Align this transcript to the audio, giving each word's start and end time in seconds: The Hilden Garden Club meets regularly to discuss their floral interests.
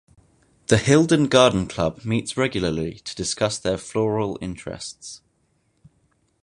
The 0.65 0.79
Hilden 0.79 1.27
Garden 1.29 1.67
Club 1.67 2.03
meets 2.03 2.35
regularly 2.35 2.95
to 3.01 3.13
discuss 3.13 3.59
their 3.59 3.77
floral 3.77 4.35
interests. 4.41 5.21